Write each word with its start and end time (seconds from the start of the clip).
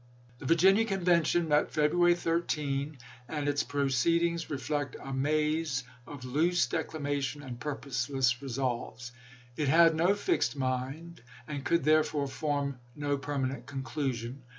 i86i. 0.01 0.39
The 0.39 0.45
Virginia 0.47 0.85
Convention 0.85 1.47
met 1.47 1.69
February 1.71 2.15
13, 2.15 2.97
and 3.29 3.47
its 3.47 3.61
proceedings 3.61 4.49
reflect 4.49 4.95
a 4.99 5.13
maze 5.13 5.83
of 6.07 6.25
loose 6.25 6.65
declamation 6.65 7.43
and 7.43 7.59
purposeless 7.59 8.41
resolves. 8.41 9.11
It 9.57 9.67
had 9.67 9.93
no 9.93 10.15
fixed 10.15 10.55
mind, 10.57 11.21
and 11.47 11.63
could, 11.63 11.83
therefore, 11.83 12.25
form 12.27 12.79
no 12.95 13.15
permanent 13.19 13.67
conclu 13.67 14.11
sion. 14.15 14.41